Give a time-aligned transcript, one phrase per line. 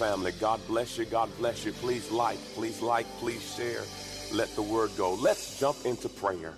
[0.00, 0.32] family.
[0.40, 1.04] God bless you.
[1.04, 1.72] God bless you.
[1.72, 3.82] Please like, please like, please share.
[4.32, 5.12] Let the word go.
[5.12, 6.54] Let's jump into prayer.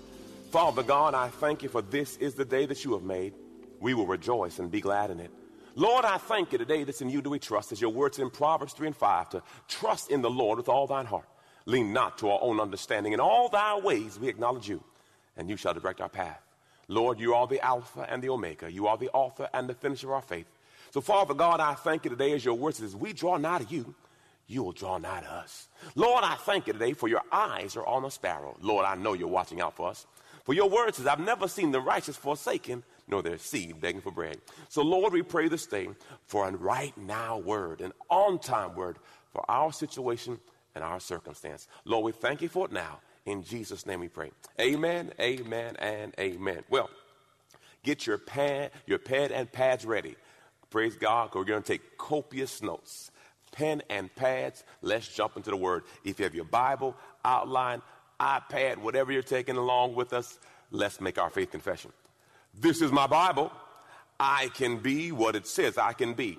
[0.52, 3.34] Father God, I thank you for this is the day that you have made.
[3.80, 5.32] We will rejoice and be glad in it.
[5.74, 8.30] Lord, I thank you today that's in you do we trust, as your words in
[8.30, 11.26] Proverbs 3 and 5, to trust in the Lord with all thine heart.
[11.66, 13.12] Lean not to our own understanding.
[13.12, 14.84] In all thy ways we acknowledge you,
[15.36, 16.42] and you shall direct our path.
[16.86, 18.70] Lord, you are the Alpha and the Omega.
[18.70, 20.46] You are the author and the finisher of our faith.
[20.92, 23.74] So, Father God, I thank you today as your word says, we draw nigh to
[23.74, 23.94] you,
[24.46, 25.68] you will draw nigh to us.
[25.94, 28.58] Lord, I thank you today for your eyes are on a sparrow.
[28.60, 30.06] Lord, I know you're watching out for us.
[30.44, 34.12] For your word says, I've never seen the righteous forsaken, nor their seed begging for
[34.12, 34.36] bread.
[34.68, 35.88] So, Lord, we pray this day
[36.26, 38.98] for a right now word, an on time word
[39.32, 40.38] for our situation
[40.74, 41.68] and our circumstance.
[41.86, 43.00] Lord, we thank you for it now.
[43.24, 44.30] In Jesus' name we pray.
[44.60, 46.64] Amen, amen, and amen.
[46.68, 46.90] Well,
[47.82, 50.16] get your pad, your pad and pads ready.
[50.72, 53.10] Praise God, we're going to take copious notes.
[53.52, 55.84] Pen and pads, let's jump into the word.
[56.02, 57.82] If you have your Bible, outline,
[58.18, 60.38] iPad, whatever you're taking along with us,
[60.70, 61.92] let's make our faith confession.
[62.58, 63.52] This is my Bible.
[64.18, 66.38] I can be what it says I can be.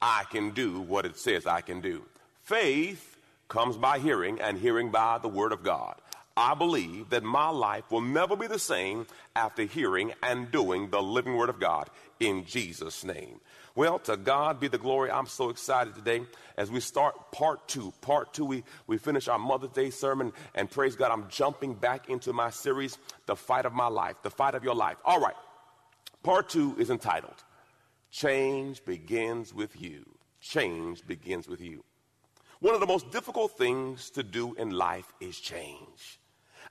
[0.00, 2.06] I can do what it says I can do.
[2.40, 3.18] Faith
[3.48, 5.96] comes by hearing, and hearing by the Word of God.
[6.36, 11.00] I believe that my life will never be the same after hearing and doing the
[11.00, 13.40] living Word of God in Jesus' name.
[13.76, 15.10] Well, to God be the glory.
[15.10, 16.22] I'm so excited today
[16.56, 17.92] as we start part two.
[18.00, 22.08] Part two, we, we finish our Mother's Day sermon, and praise God, I'm jumping back
[22.08, 24.96] into my series, The Fight of My Life, The Fight of Your Life.
[25.04, 25.36] All right,
[26.24, 27.44] part two is entitled,
[28.10, 30.04] Change Begins with You.
[30.40, 31.84] Change Begins with You.
[32.60, 36.18] One of the most difficult things to do in life is change.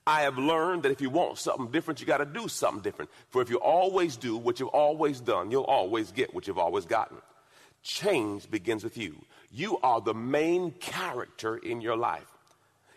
[0.06, 3.10] I have learned that if you want something different, you got to do something different.
[3.30, 6.86] For if you always do what you've always done, you'll always get what you've always
[6.86, 7.18] gotten.
[7.84, 9.16] Change begins with you.
[9.52, 12.28] You are the main character in your life.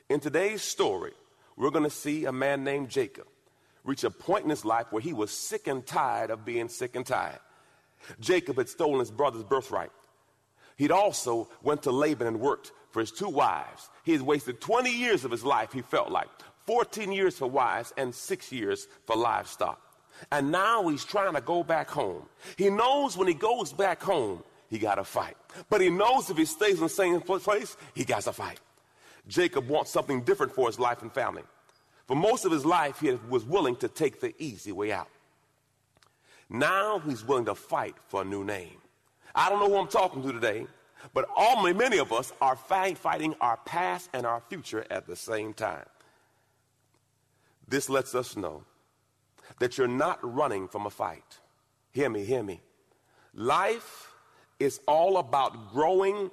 [0.09, 1.12] In today's story,
[1.56, 3.27] we're going to see a man named Jacob
[3.87, 6.97] reach a point in his life where he was sick and tired of being sick
[6.97, 7.38] and tired.
[8.21, 9.91] Jacob had stolen his brother's birthright.
[10.77, 13.88] He'd also went to Laban and worked for his two wives.
[14.05, 16.28] He had wasted 20 years of his life, he felt like,
[16.66, 19.81] 14 years for wives and six years for livestock.
[20.32, 22.27] And now he's trying to go back home.
[22.56, 25.37] He knows when he goes back home, he got to fight.
[25.71, 28.60] But he knows if he stays in the same place, he got to fight.
[29.28, 31.43] Jacob wants something different for his life and family.
[32.06, 35.09] For most of his life, he was willing to take the easy way out.
[36.49, 38.76] Now he's willing to fight for a new name.
[39.34, 40.66] I don't know who I'm talking to today,
[41.12, 45.53] but all, many of us are fighting our past and our future at the same
[45.53, 45.84] time.
[47.69, 48.65] This lets us know
[49.59, 51.38] that you're not running from a fight.
[51.93, 52.60] Hear me, hear me.
[53.34, 54.12] Life
[54.59, 56.31] is all about growing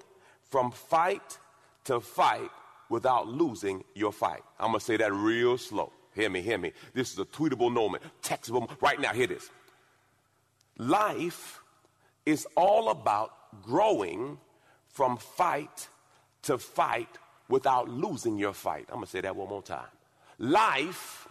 [0.50, 1.38] from fight
[1.86, 2.50] to fight
[2.90, 4.44] without losing your fight.
[4.60, 5.92] I'm going to say that real slow.
[6.14, 6.74] Hear me, hear me.
[6.94, 8.70] This is a tweetable moment, textable.
[8.82, 9.50] Right now, hear this.
[10.78, 11.60] Life
[12.26, 13.32] is all about
[13.64, 14.38] growing
[14.90, 15.88] from fight
[16.44, 17.10] to fight
[17.50, 18.86] without losing your fight.
[18.90, 19.88] I'm going to say that one more time.
[20.44, 21.26] Life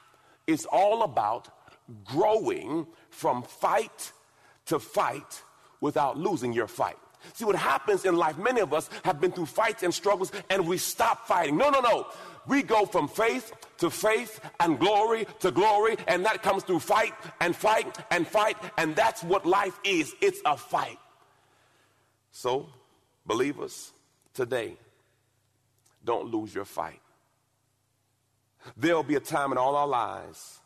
[0.47, 1.47] is all about
[2.03, 4.11] growing from fight
[4.65, 5.43] to fight
[5.83, 6.97] without losing your fight.
[7.35, 10.67] See what happens in life, many of us have been through fights and struggles and
[10.67, 11.59] we stop fighting.
[11.59, 12.07] No, no, no.
[12.47, 17.13] We go from faith to faith and glory to glory, and that comes through fight
[17.39, 20.15] and fight and fight, and that's what life is.
[20.23, 20.99] It's a fight.
[22.31, 22.71] So,
[23.27, 23.93] believers,
[24.33, 24.79] today,
[26.03, 26.99] don't lose your fight.
[28.77, 30.61] There'll be a time in all our lives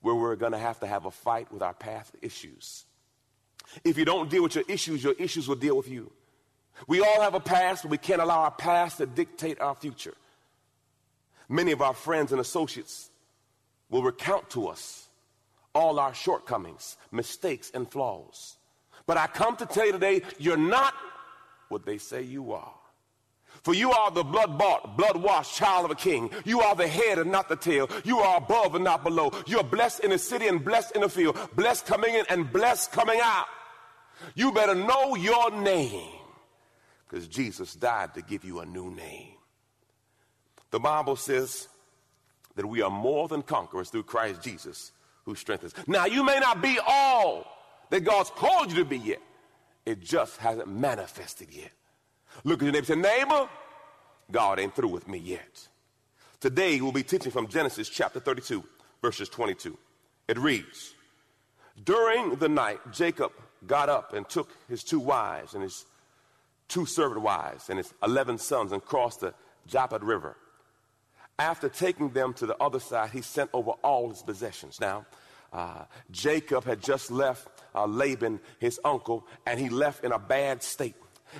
[0.00, 2.84] where we're going to have to have a fight with our past issues.
[3.84, 6.10] If you don't deal with your issues, your issues will deal with you.
[6.88, 10.14] We all have a past, but we can't allow our past to dictate our future.
[11.48, 13.10] Many of our friends and associates
[13.90, 15.08] will recount to us
[15.74, 18.56] all our shortcomings, mistakes, and flaws.
[19.06, 20.94] But I come to tell you today, you're not
[21.68, 22.74] what they say you are.
[23.62, 26.30] For you are the blood bought, blood washed child of a king.
[26.44, 27.88] You are the head and not the tail.
[28.04, 29.30] You are above and not below.
[29.46, 31.38] You are blessed in the city and blessed in the field.
[31.54, 33.46] Blessed coming in and blessed coming out.
[34.34, 36.10] You better know your name
[37.08, 39.34] because Jesus died to give you a new name.
[40.70, 41.68] The Bible says
[42.56, 44.92] that we are more than conquerors through Christ Jesus
[45.24, 45.74] who strengthens.
[45.86, 47.46] Now, you may not be all
[47.90, 49.20] that God's called you to be yet,
[49.84, 51.70] it just hasn't manifested yet.
[52.44, 53.48] Look at your neighbor and say, Neighbor,
[54.30, 55.68] God ain't through with me yet.
[56.40, 58.64] Today we'll be teaching from Genesis chapter 32,
[59.00, 59.76] verses 22.
[60.28, 60.94] It reads
[61.84, 63.32] During the night, Jacob
[63.66, 65.84] got up and took his two wives and his
[66.68, 69.34] two servant wives and his 11 sons and crossed the
[69.68, 70.36] Jabbok River.
[71.38, 74.80] After taking them to the other side, he sent over all his possessions.
[74.80, 75.06] Now,
[75.52, 80.62] uh, Jacob had just left uh, Laban, his uncle, and he left in a bad
[80.62, 80.94] state.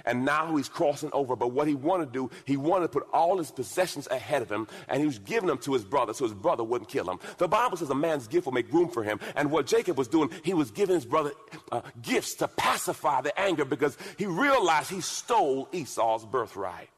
[0.04, 1.36] And now he's crossing over.
[1.36, 4.50] But what he wanted to do, he wanted to put all his possessions ahead of
[4.50, 7.18] him, and he was giving them to his brother so his brother wouldn't kill him.
[7.38, 9.20] The Bible says a man's gift will make room for him.
[9.36, 11.32] And what Jacob was doing, he was giving his brother
[11.70, 16.88] uh, gifts to pacify the anger because he realized he stole Esau's birthright.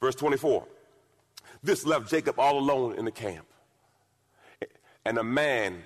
[0.00, 0.66] Verse 24.
[1.62, 3.46] This left Jacob all alone in the camp.
[5.04, 5.82] And a man,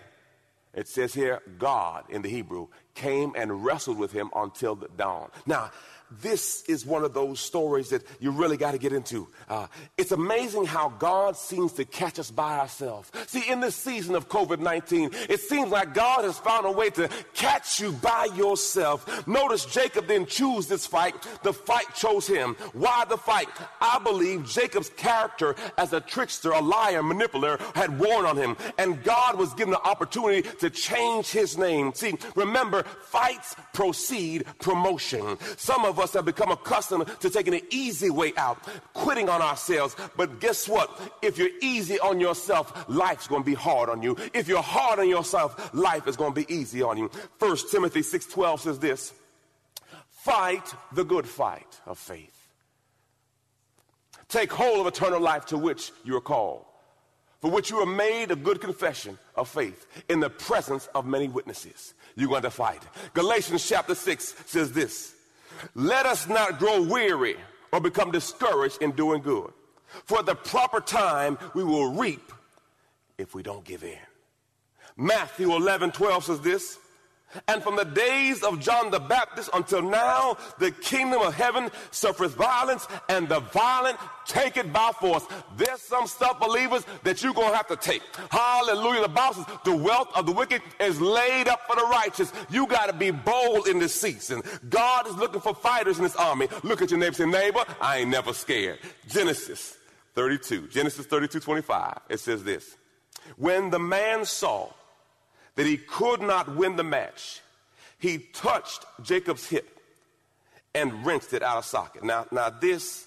[0.74, 5.30] it says here, God in the Hebrew, came and wrestled with him until the dawn.
[5.46, 5.70] Now,
[6.10, 9.28] this is one of those stories that you really got to get into.
[9.48, 9.66] Uh,
[9.96, 13.10] it's amazing how God seems to catch us by ourselves.
[13.26, 16.90] See, in this season of COVID 19, it seems like God has found a way
[16.90, 19.26] to catch you by yourself.
[19.26, 22.56] Notice Jacob didn't choose this fight, the fight chose him.
[22.72, 23.48] Why the fight?
[23.80, 29.02] I believe Jacob's character as a trickster, a liar, manipulator had worn on him, and
[29.04, 31.92] God was given the opportunity to change his name.
[31.94, 35.38] See, remember, fights proceed promotion.
[35.56, 38.58] Some of us have become accustomed to taking an easy way out,
[38.92, 39.96] quitting on ourselves.
[40.16, 40.90] But guess what?
[41.22, 44.16] If you're easy on yourself, life's going to be hard on you.
[44.34, 47.10] If you're hard on yourself, life is going to be easy on you.
[47.38, 49.12] First Timothy 6:12 says this:
[50.08, 52.36] Fight the good fight of faith.
[54.28, 56.64] Take hold of eternal life to which you are called,
[57.40, 61.26] for which you are made a good confession of faith in the presence of many
[61.26, 61.94] witnesses.
[62.16, 62.82] You're going to fight.
[63.14, 65.14] Galatians chapter 6 says this
[65.74, 67.36] let us not grow weary
[67.72, 69.52] or become discouraged in doing good.
[70.04, 72.32] For the proper time, we will reap
[73.18, 73.98] if we don't give in.
[74.96, 76.78] Matthew 11, 12 says this
[77.48, 82.32] and from the days of John the Baptist until now, the kingdom of heaven suffers
[82.32, 85.24] violence, and the violent take it by force.
[85.56, 88.02] There's some stuff, believers, that you're going to have to take.
[88.30, 89.02] Hallelujah.
[89.02, 92.32] The Bible says the wealth of the wicked is laid up for the righteous.
[92.50, 94.42] You got to be bold in this season.
[94.68, 96.48] God is looking for fighters in this army.
[96.62, 98.78] Look at your neighbor say, neighbor, I ain't never scared.
[99.08, 99.76] Genesis
[100.14, 101.98] 32, Genesis 32, 25.
[102.08, 102.76] It says this.
[103.36, 104.70] When the man saw
[105.60, 107.42] that he could not win the match,
[107.98, 109.78] he touched Jacob's hip
[110.74, 112.02] and wrenched it out of socket.
[112.02, 113.06] Now, now this,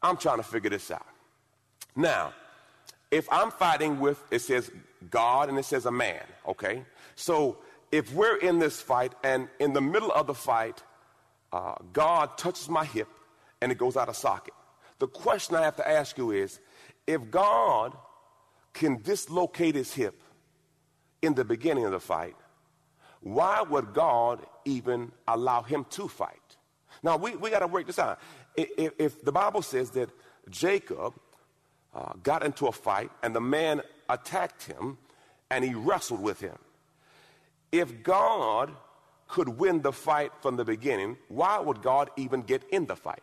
[0.00, 1.04] I'm trying to figure this out.
[1.96, 2.34] Now,
[3.10, 4.70] if I'm fighting with, it says
[5.10, 6.84] God and it says a man, okay?
[7.16, 7.58] So
[7.90, 10.80] if we're in this fight and in the middle of the fight,
[11.52, 13.08] uh, God touches my hip
[13.60, 14.54] and it goes out of socket.
[15.00, 16.60] The question I have to ask you is
[17.08, 17.92] if God
[18.72, 20.21] can dislocate his hip
[21.22, 22.36] in the beginning of the fight,
[23.20, 26.36] why would God even allow him to fight?
[27.02, 28.18] Now, we, we got to work this out.
[28.56, 30.10] If, if, the Bible says that
[30.50, 31.14] Jacob
[31.94, 34.98] uh, got into a fight and the man attacked him
[35.50, 36.58] and he wrestled with him,
[37.70, 38.72] if God
[39.28, 43.22] could win the fight from the beginning, why would God even get in the fight?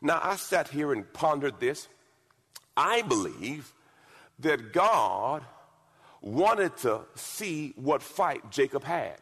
[0.00, 1.88] Now, I sat here and pondered this.
[2.76, 3.74] I believe
[4.38, 5.42] that God
[6.20, 9.16] wanted to see what fight Jacob had.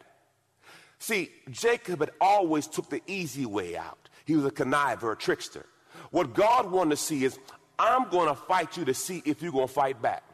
[0.98, 4.08] See, Jacob had always took the easy way out.
[4.24, 5.66] He was a conniver, a trickster.
[6.10, 7.38] What God wanted to see is,
[7.78, 10.24] I'm going to fight you to see if you're going to fight back.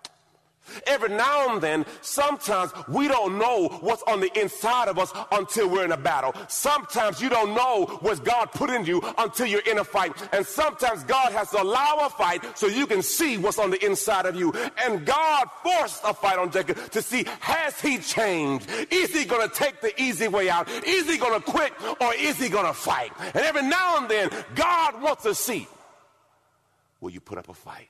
[0.86, 5.68] Every now and then, sometimes we don't know what's on the inside of us until
[5.68, 6.34] we're in a battle.
[6.48, 10.12] Sometimes you don't know what God put in you until you're in a fight.
[10.32, 13.84] And sometimes God has to allow a fight so you can see what's on the
[13.84, 14.52] inside of you.
[14.84, 18.68] And God forced a fight on Jacob to see, has he changed?
[18.90, 20.68] Is he going to take the easy way out?
[20.86, 23.12] Is he going to quit or is he going to fight?
[23.18, 25.68] And every now and then, God wants to see,
[27.00, 27.88] will you put up a fight?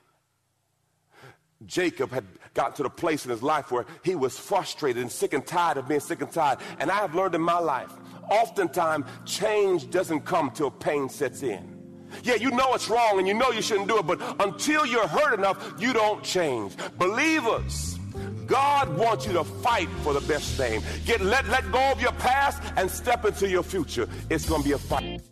[1.66, 5.32] Jacob had got to the place in his life where he was frustrated and sick
[5.32, 6.58] and tired of being sick and tired.
[6.78, 7.90] And I have learned in my life,
[8.30, 11.74] oftentimes change doesn't come till pain sets in.
[12.22, 15.08] Yeah, you know it's wrong and you know you shouldn't do it, but until you're
[15.08, 16.74] hurt enough, you don't change.
[16.96, 17.98] Believers,
[18.46, 20.82] God wants you to fight for the best thing.
[21.04, 24.08] Get let let go of your past and step into your future.
[24.30, 25.22] It's to be a fight.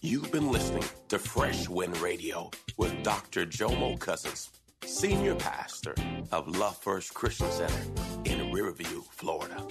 [0.00, 3.46] You've been listening to Fresh Wind Radio with Dr.
[3.46, 4.50] Jomo Cousins,
[4.82, 5.94] senior pastor
[6.32, 7.82] of Love First Christian Center
[8.24, 9.66] in Riverview, Florida.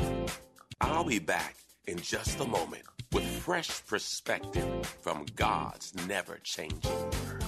[0.81, 1.55] I'll be back
[1.85, 7.43] in just a moment with fresh perspective from God's never changing word.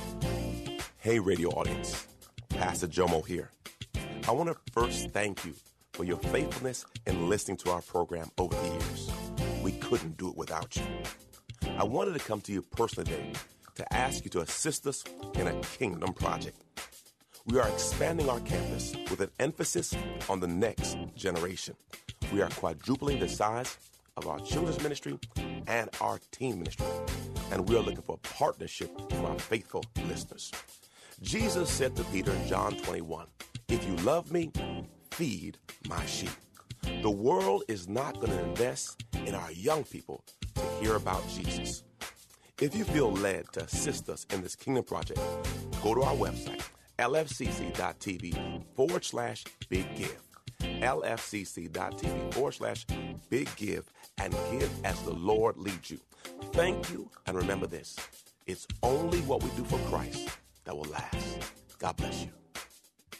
[0.97, 2.07] Hey, radio audience,
[2.49, 3.51] Pastor Jomo here.
[4.27, 5.53] I want to first thank you
[5.93, 9.11] for your faithfulness in listening to our program over the years.
[9.61, 10.83] We couldn't do it without you.
[11.77, 13.33] I wanted to come to you personally today
[13.75, 15.03] to ask you to assist us
[15.35, 16.57] in a kingdom project.
[17.47, 19.93] We are expanding our campus with an emphasis
[20.27, 21.75] on the next generation.
[22.33, 23.77] We are quadrupling the size
[24.17, 25.19] of our children's ministry
[25.67, 26.87] and our teen ministry,
[27.51, 30.51] and we are looking for partnership from our faithful listeners.
[31.21, 33.27] Jesus said to Peter in John 21,
[33.67, 34.51] If you love me,
[35.11, 36.31] feed my sheep.
[37.03, 40.23] The world is not going to invest in our young people
[40.55, 41.83] to hear about Jesus.
[42.59, 45.19] If you feel led to assist us in this kingdom project,
[45.83, 46.63] go to our website,
[46.99, 50.21] lfcc.tv forward slash big give.
[50.61, 52.85] lfcc.tv forward slash
[53.29, 55.99] big give and give as the Lord leads you.
[56.51, 57.95] Thank you, and remember this
[58.47, 60.29] it's only what we do for Christ
[60.65, 61.51] that will last.
[61.79, 62.29] God bless you.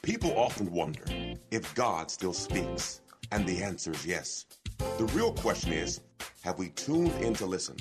[0.04, 1.04] People often wonder
[1.50, 3.02] if God still speaks,
[3.32, 4.46] and the answer is yes.
[4.98, 6.02] The real question is
[6.44, 7.78] have we tuned in to listen?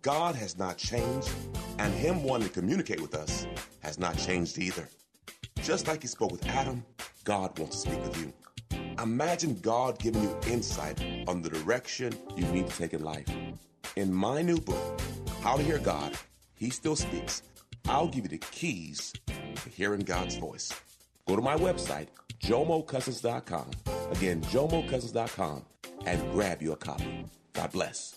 [0.00, 1.30] God has not changed,
[1.78, 3.46] and Him wanting to communicate with us
[3.80, 4.88] has not changed either.
[5.62, 6.84] Just like He spoke with Adam,
[7.24, 8.32] God wants to speak with you.
[9.02, 13.28] Imagine God giving you insight on the direction you need to take in life.
[13.96, 15.00] In my new book,
[15.42, 16.14] How to Hear God,
[16.54, 17.42] He Still Speaks,
[17.88, 20.72] I'll give you the keys to hearing God's voice.
[21.26, 22.08] Go to my website,
[22.42, 23.70] jomocousins.com.
[24.10, 25.64] Again, jomocousins.com
[26.06, 27.26] and grab your copy.
[27.52, 28.16] God bless.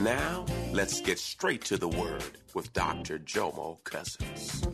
[0.00, 3.18] Now, let's get straight to the word with Dr.
[3.18, 4.66] Jomo Cousins.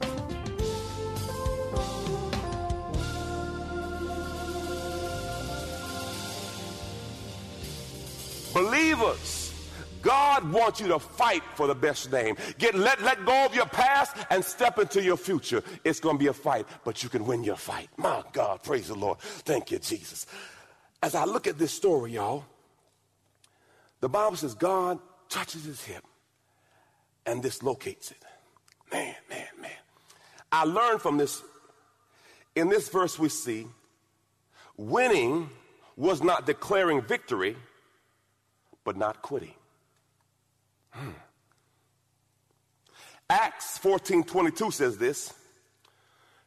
[8.55, 9.53] Believers,
[10.01, 12.37] God wants you to fight for the best name.
[12.59, 15.63] Get let let go of your past and step into your future.
[15.83, 17.89] It's going to be a fight, but you can win your fight.
[17.97, 19.19] My God, praise the Lord.
[19.19, 20.27] Thank you, Jesus.
[21.03, 22.45] As I look at this story, y'all,
[24.01, 26.05] the Bible says God touches his hip
[27.27, 28.23] and dislocates it.
[28.93, 29.71] Man, man, man.
[30.53, 31.43] I learned from this.
[32.55, 33.67] In this verse, we see
[34.77, 35.51] winning
[35.97, 37.57] was not declaring victory,
[38.85, 39.55] but not quitting.
[40.91, 41.11] Hmm.
[43.29, 45.33] Acts 14 22 says this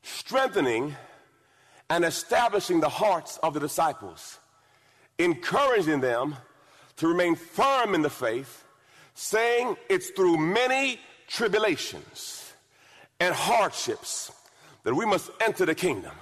[0.03, 0.95] strengthening
[1.89, 4.39] and establishing the hearts of the disciples,
[5.17, 6.35] encouraging them
[6.97, 8.63] to remain firm in the faith,
[9.13, 12.53] saying it's through many tribulations
[13.19, 14.31] and hardships
[14.83, 16.13] that we must enter the kingdom.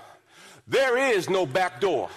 [0.68, 2.10] There is no back door.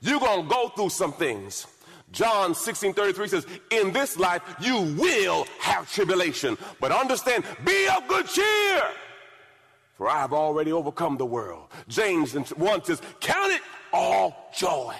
[0.00, 1.66] You're going to go through some things.
[2.12, 8.06] John 16 33 says, In this life you will have tribulation, but understand, be of
[8.06, 8.82] good cheer,
[9.96, 11.68] for I have already overcome the world.
[11.88, 14.94] James 1 says, Count it all joy.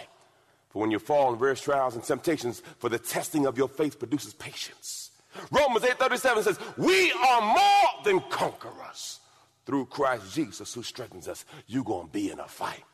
[0.71, 3.99] For when you fall in various trials and temptations, for the testing of your faith
[3.99, 5.11] produces patience.
[5.51, 9.21] Romans 8:37 says, "We are more than conquerors
[9.67, 12.85] through Christ Jesus who strengthens us." You're going to be in a fight.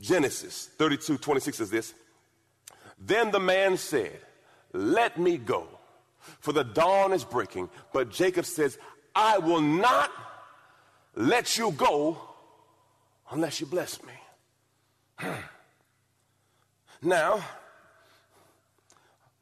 [0.00, 1.94] Genesis 32:26 says this,
[3.04, 4.20] "Then the man said,
[4.72, 5.66] "Let me go,
[6.40, 8.78] for the dawn is breaking." But Jacob says,
[9.14, 10.10] "I will not
[11.14, 12.18] let you go
[13.30, 14.12] unless you bless me."
[17.04, 17.44] Now,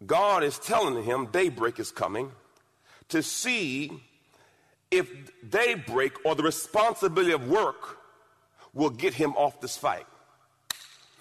[0.06, 2.32] God is telling him daybreak is coming
[3.10, 4.02] to see
[4.90, 5.10] if
[5.48, 7.98] daybreak or the responsibility of work
[8.72, 10.06] will get him off this fight.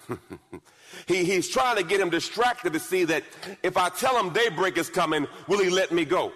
[1.06, 3.24] he, he's trying to get him distracted to see that
[3.62, 6.32] if I tell him daybreak is coming, will he let me go?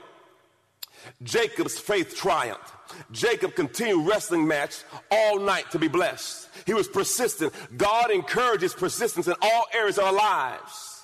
[1.22, 2.72] Jacob's faith triumphed.
[3.10, 6.48] Jacob continued wrestling match all night to be blessed.
[6.66, 7.52] He was persistent.
[7.76, 11.02] God encourages persistence in all areas of our lives.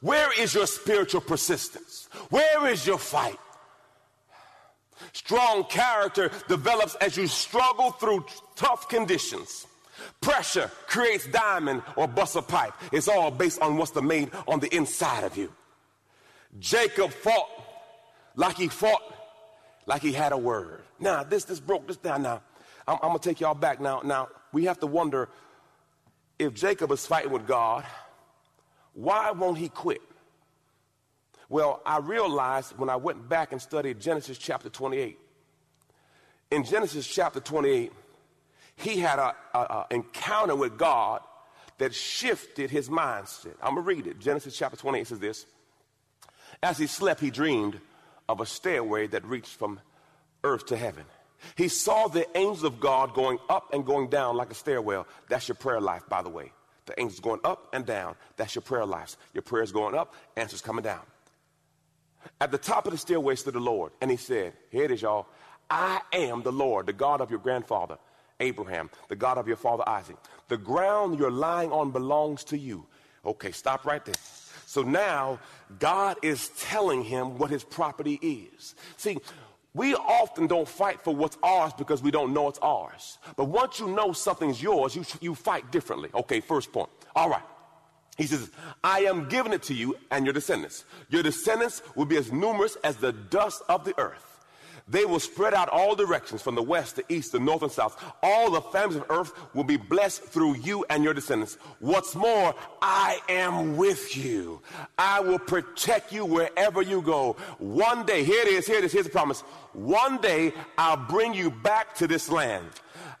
[0.00, 2.08] Where is your spiritual persistence?
[2.30, 3.38] Where is your fight?
[5.12, 8.26] Strong character develops as you struggle through
[8.56, 9.66] tough conditions.
[10.20, 12.72] Pressure creates diamond or bust a pipe.
[12.92, 15.52] It's all based on what's the made on the inside of you.
[16.58, 17.48] Jacob fought
[18.36, 19.02] like he fought
[19.86, 20.82] like he had a word.
[20.98, 22.22] Now, this, this broke this down.
[22.22, 22.42] Now,
[22.86, 23.80] I'm, I'm going to take y'all back.
[23.80, 25.28] Now, now, we have to wonder
[26.38, 27.84] if Jacob is fighting with God,
[28.94, 30.00] why won't he quit?
[31.48, 35.18] Well, I realized when I went back and studied Genesis chapter 28.
[36.50, 37.92] In Genesis chapter 28,
[38.76, 39.18] he had
[39.54, 41.20] an encounter with God
[41.78, 43.54] that shifted his mindset.
[43.62, 44.20] I'm going to read it.
[44.20, 45.46] Genesis chapter 28 says this
[46.62, 47.78] As he slept, he dreamed
[48.28, 49.80] of a stairway that reached from
[50.42, 51.04] earth to heaven.
[51.56, 55.06] He saw the angels of God going up and going down like a stairwell.
[55.28, 56.52] That's your prayer life, by the way.
[56.86, 58.14] The angels going up and down.
[58.36, 59.16] That's your prayer life.
[59.34, 61.02] Your prayers going up, answers coming down.
[62.40, 65.02] At the top of the stairway stood the Lord, and he said, Here it is,
[65.02, 65.26] y'all.
[65.68, 67.98] I am the Lord, the God of your grandfather
[68.44, 70.16] Abraham, the God of your father Isaac.
[70.48, 72.86] The ground you're lying on belongs to you.
[73.24, 74.14] Okay, stop right there.
[74.66, 75.38] So now
[75.78, 78.74] God is telling him what his property is.
[78.96, 79.18] See,
[79.72, 83.18] we often don't fight for what's ours because we don't know it's ours.
[83.36, 86.10] But once you know something's yours, you, you fight differently.
[86.14, 86.90] Okay, first point.
[87.16, 87.42] All right.
[88.16, 88.50] He says,
[88.84, 90.84] I am giving it to you and your descendants.
[91.08, 94.33] Your descendants will be as numerous as the dust of the earth.
[94.86, 98.02] They will spread out all directions from the west to east, the north and south.
[98.22, 101.56] All the families of earth will be blessed through you and your descendants.
[101.80, 104.60] What's more, I am with you.
[104.98, 107.36] I will protect you wherever you go.
[107.58, 109.42] One day, here it is, here it is, here's the promise.
[109.74, 112.66] One day I'll bring you back to this land.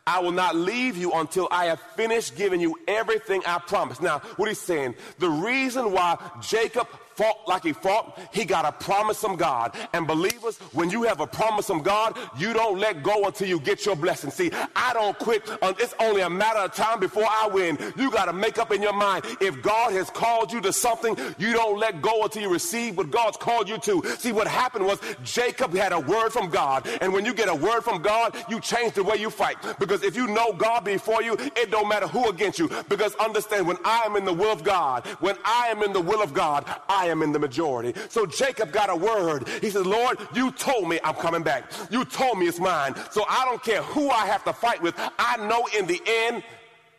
[0.06, 4.02] I will not leave you until I have finished giving you everything I promised.
[4.02, 8.72] Now, what he's saying, the reason why Jacob fought like he fought, he got a
[8.72, 9.76] promise from God.
[9.92, 13.60] And believers, when you have a promise from God, you don't let go until you
[13.60, 14.30] get your blessing.
[14.30, 15.48] See, I don't quit.
[15.62, 17.78] It's only a matter of time before I win.
[17.96, 19.24] You got to make up in your mind.
[19.40, 23.10] If God has called you to something, you don't let go until you receive what
[23.10, 24.02] God's called you to.
[24.18, 26.86] See, what happened was Jacob had a word from God.
[27.00, 29.56] And when you get a word from God, you change the way you fight.
[29.78, 32.68] Because if you know God before you, it don't matter who against you.
[32.88, 36.00] Because understand, when I am in the will of God, when I am in the
[36.00, 37.98] will of God, I am in the majority.
[38.08, 39.48] So Jacob got a word.
[39.60, 41.70] He said, Lord, you told me I'm coming back.
[41.90, 42.94] You told me it's mine.
[43.10, 44.94] So I don't care who I have to fight with.
[45.18, 46.42] I know in the end,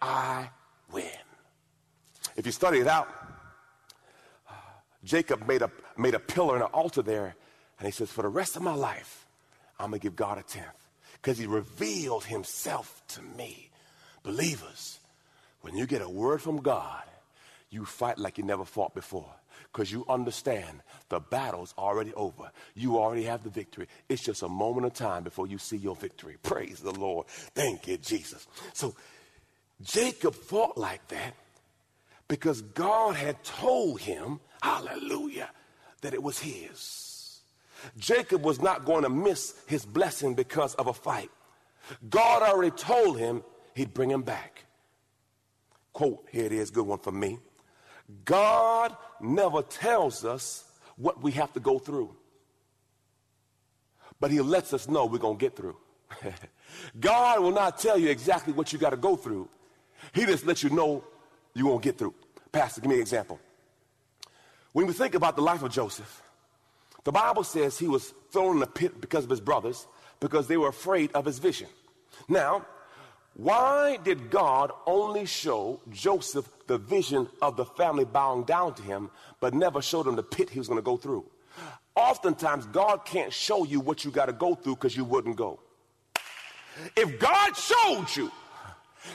[0.01, 0.49] I
[0.91, 1.05] win.
[2.35, 3.07] If you study it out,
[5.03, 7.35] Jacob made a, made a pillar and an altar there.
[7.79, 9.24] And he says, For the rest of my life,
[9.79, 13.69] I'm going to give God a tenth because he revealed himself to me.
[14.23, 14.99] Believers,
[15.61, 17.03] when you get a word from God,
[17.69, 19.33] you fight like you never fought before
[19.71, 22.51] because you understand the battle's already over.
[22.75, 23.87] You already have the victory.
[24.07, 26.37] It's just a moment of time before you see your victory.
[26.41, 27.27] Praise the Lord.
[27.27, 28.47] Thank you, Jesus.
[28.73, 28.95] So
[29.81, 31.35] Jacob fought like that
[32.27, 35.49] because God had told him, hallelujah,
[36.01, 37.04] that it was his.
[37.97, 41.29] Jacob was not going to miss his blessing because of a fight.
[42.09, 43.43] God already told him
[43.73, 44.65] he'd bring him back.
[45.93, 47.39] Quote, here it is, good one for me.
[48.23, 50.65] God never tells us
[50.97, 52.15] what we have to go through,
[54.19, 55.77] but He lets us know we're going to get through.
[56.99, 59.47] God will not tell you exactly what you got to go through,
[60.13, 61.03] He just lets you know
[61.53, 62.13] you're going to get through.
[62.51, 63.39] Pastor, give me an example.
[64.73, 66.21] When we think about the life of Joseph,
[67.05, 69.87] the Bible says he was thrown in a pit because of his brothers
[70.19, 71.67] because they were afraid of his vision.
[72.27, 72.65] Now,
[73.35, 79.11] why did God only show Joseph the vision of the family bowing down to him,
[79.39, 81.25] but never showed him the pit he was going to go through?
[81.95, 85.59] Oftentimes, God can't show you what you got to go through because you wouldn't go.
[86.95, 88.31] If God showed you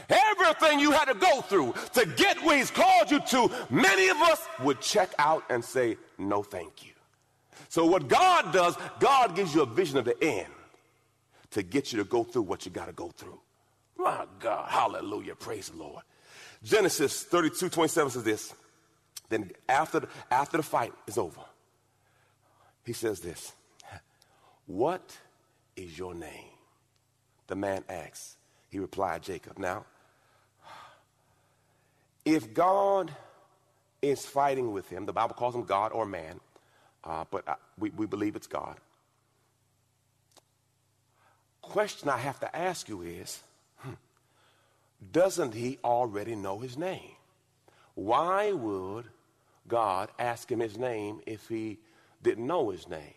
[0.08, 4.16] everything you had to go through to get where He's called you to, many of
[4.18, 6.92] us would check out and say, No, thank you.
[7.68, 10.52] So, what God does, God gives you a vision of the end
[11.50, 13.40] to get you to go through what you got to go through.
[13.98, 16.02] My God, hallelujah, praise the Lord.
[16.62, 18.54] Genesis 32 27 says this.
[19.28, 21.40] Then after the, after the fight is over,
[22.84, 23.52] he says this
[24.66, 25.16] What
[25.76, 26.50] is your name?
[27.46, 28.36] The man asks.
[28.68, 29.58] He replied, Jacob.
[29.58, 29.84] Now,
[32.24, 33.10] if God
[34.00, 36.40] is fighting with him, the Bible calls him God or man,
[37.04, 38.76] uh, but I, we, we believe it's God.
[41.62, 43.42] Question I have to ask you is
[45.12, 47.12] doesn't he already know his name?
[47.94, 49.06] Why would
[49.68, 51.78] God ask him his name if he
[52.22, 53.14] didn't know his name?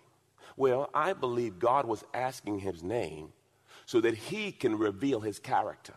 [0.56, 3.34] Well, I believe God was asking his name
[3.86, 5.93] so that he can reveal his character.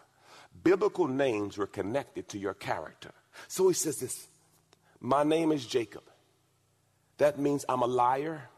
[0.62, 3.12] Biblical names were connected to your character.
[3.48, 4.26] So he says this
[5.00, 6.02] My name is Jacob.
[7.18, 8.48] That means I'm a liar,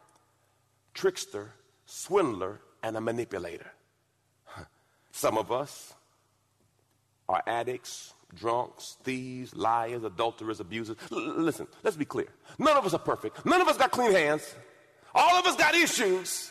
[0.94, 1.52] trickster,
[1.86, 3.70] swindler, and a manipulator.
[5.12, 5.94] Some of us
[7.28, 10.96] are addicts, drunks, thieves, liars, adulterers, abusers.
[11.12, 12.28] L- listen, let's be clear.
[12.58, 13.44] None of us are perfect.
[13.44, 14.54] None of us got clean hands.
[15.14, 16.50] All of us got issues.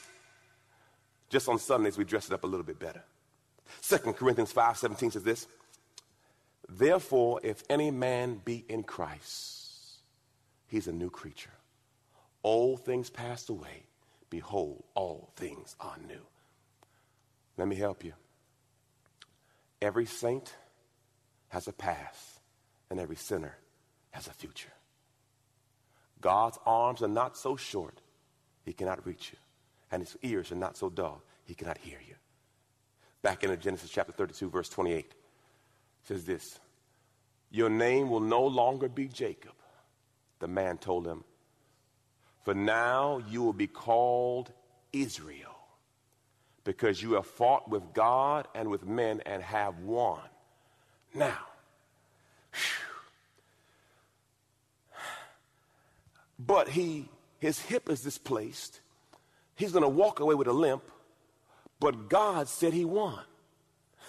[1.29, 3.03] Just on Sundays, we dress it up a little bit better.
[3.81, 5.47] 2 Corinthians 5 17 says this
[6.69, 10.01] Therefore, if any man be in Christ,
[10.67, 11.51] he's a new creature.
[12.47, 13.83] Old things passed away.
[14.29, 16.21] Behold, all things are new.
[17.57, 18.13] Let me help you.
[19.81, 20.55] Every saint
[21.49, 22.39] has a past,
[22.89, 23.57] and every sinner
[24.11, 24.71] has a future.
[26.21, 27.99] God's arms are not so short,
[28.63, 29.37] he cannot reach you,
[29.91, 32.15] and his ears are not so dull, he cannot hear you.
[33.23, 35.13] Back in Genesis chapter 32, verse 28,
[36.05, 36.59] says this
[37.51, 39.51] Your name will no longer be Jacob.
[40.39, 41.25] The man told him,
[42.47, 44.53] For now you will be called
[44.93, 45.57] Israel,
[46.63, 50.21] because you have fought with God and with men and have won.
[51.13, 51.39] Now,
[56.39, 58.79] but he his hip is displaced.
[59.55, 60.83] He's going to walk away with a limp,
[61.81, 63.19] but God said he won.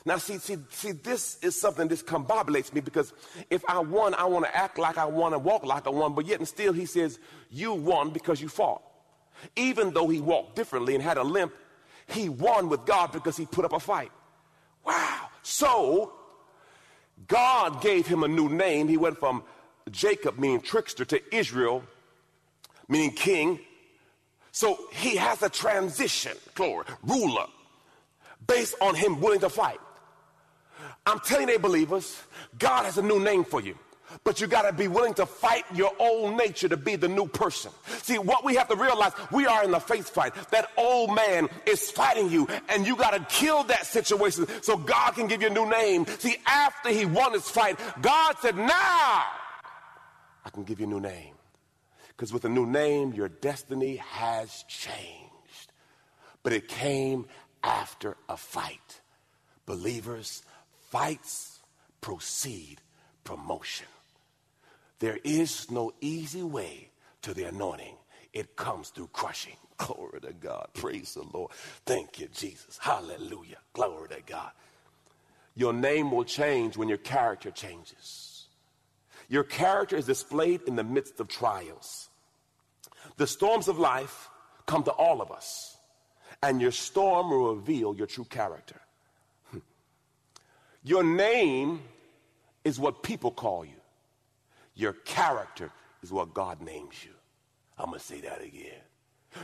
[0.04, 3.12] Now, see, see, see, this is something that combobulates me because
[3.50, 6.14] if I won, I want to act like I won and walk like I won,
[6.14, 7.18] but yet and still he says,
[7.50, 8.82] You won because you fought.
[9.56, 11.52] Even though he walked differently and had a limp,
[12.06, 14.10] he won with God because he put up a fight.
[14.84, 15.28] Wow.
[15.42, 16.12] So,
[17.26, 18.88] God gave him a new name.
[18.88, 19.42] He went from
[19.90, 21.82] Jacob, meaning trickster, to Israel,
[22.88, 23.60] meaning king.
[24.52, 27.46] So he has a transition, glory, ruler,
[28.46, 29.78] based on him willing to fight.
[31.08, 32.22] I'm telling you, believers,
[32.58, 33.76] God has a new name for you.
[34.24, 37.26] But you got to be willing to fight your old nature to be the new
[37.26, 37.72] person.
[38.02, 40.34] See, what we have to realize, we are in the faith fight.
[40.50, 45.12] That old man is fighting you, and you got to kill that situation so God
[45.12, 46.06] can give you a new name.
[46.18, 48.68] See, after he won his fight, God said, Now
[50.44, 51.34] I can give you a new name.
[52.08, 55.72] Because with a new name, your destiny has changed.
[56.42, 57.26] But it came
[57.62, 59.00] after a fight.
[59.66, 60.42] Believers,
[60.90, 61.60] fights
[62.00, 62.80] proceed
[63.24, 63.86] promotion.
[64.98, 66.90] There is no easy way
[67.22, 67.96] to the anointing.
[68.32, 69.56] It comes through crushing.
[69.76, 70.68] Glory to God.
[70.74, 71.52] Praise the Lord.
[71.86, 72.78] Thank you, Jesus.
[72.80, 73.58] Hallelujah.
[73.72, 74.50] Glory to God.
[75.54, 78.46] Your name will change when your character changes.
[79.28, 82.08] Your character is displayed in the midst of trials.
[83.16, 84.30] The storms of life
[84.66, 85.76] come to all of us,
[86.42, 88.80] and your storm will reveal your true character.
[90.82, 91.82] Your name
[92.64, 93.72] is what people call you.
[94.74, 95.70] Your character
[96.02, 97.10] is what God names you.
[97.76, 98.80] I'm going to say that again.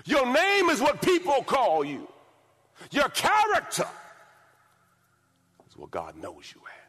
[0.05, 2.09] Your name is what people call you.
[2.91, 3.87] Your character
[5.69, 6.85] is what God knows you as.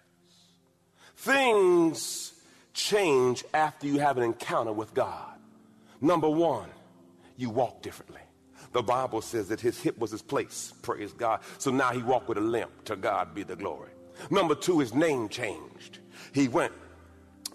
[1.17, 2.34] Things
[2.73, 5.34] change after you have an encounter with God.
[6.01, 6.69] Number one,
[7.38, 8.21] you walk differently.
[8.73, 10.73] The Bible says that his hip was his place.
[10.81, 11.39] Praise God.
[11.58, 12.84] So now he walked with a limp.
[12.86, 13.91] To God be the glory.
[14.30, 15.99] Number two, his name changed.
[16.34, 16.73] He went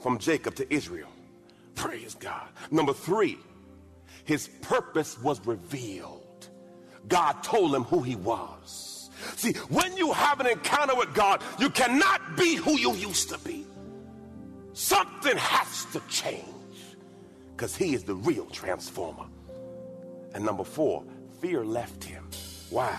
[0.00, 1.08] from Jacob to Israel.
[1.74, 2.48] Praise God.
[2.70, 3.38] Number three,
[4.24, 6.48] his purpose was revealed.
[7.08, 9.10] God told him who he was.
[9.36, 13.38] See, when you have an encounter with God, you cannot be who you used to
[13.38, 13.66] be.
[14.72, 16.44] Something has to change
[17.52, 19.26] because he is the real transformer.
[20.34, 21.04] And number four,
[21.40, 22.24] fear left him.
[22.70, 22.98] Why?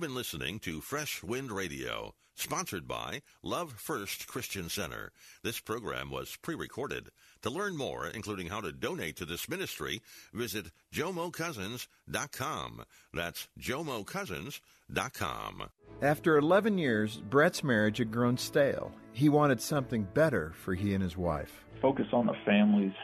[0.00, 5.12] You've been listening to Fresh Wind Radio, sponsored by Love First Christian Center.
[5.42, 7.10] This program was pre-recorded.
[7.42, 10.00] To learn more, including how to donate to this ministry,
[10.32, 12.84] visit jomocousins.com.
[13.12, 15.64] That's jomocousins.com.
[16.00, 18.92] After 11 years, Brett's marriage had grown stale.
[19.12, 21.66] He wanted something better for he and his wife.
[21.82, 22.94] Focus on the families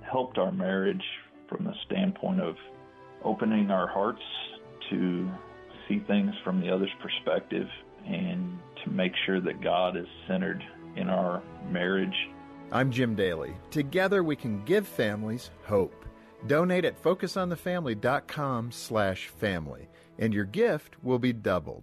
[0.00, 1.04] helped our marriage
[1.48, 2.56] from the standpoint of
[3.22, 4.22] opening our hearts
[4.90, 5.30] to
[5.88, 7.66] see things from the other's perspective
[8.06, 10.62] and to make sure that God is centered
[10.96, 12.14] in our marriage.
[12.70, 13.54] I'm Jim Daly.
[13.70, 16.04] Together we can give families hope.
[16.46, 21.82] Donate at focusonthefamily.com slash family, and your gift will be doubled.